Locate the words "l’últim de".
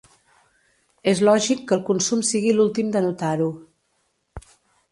2.55-3.05